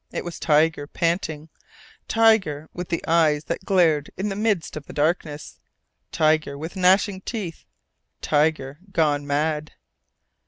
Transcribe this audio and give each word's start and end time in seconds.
It 0.11 0.25
was 0.25 0.39
Tiger, 0.39 0.87
panting, 0.87 1.49
Tiger 2.07 2.67
with 2.73 2.91
eyes 3.07 3.43
that 3.43 3.65
glared 3.65 4.09
in 4.17 4.29
the 4.29 4.35
midst 4.35 4.75
of 4.75 4.87
the 4.87 4.93
darkness, 4.93 5.59
Tiger 6.11 6.57
with 6.57 6.75
gnashing 6.75 7.21
teeth 7.21 7.65
Tiger 8.19 8.79
gone 8.91 9.27
mad. 9.27 9.73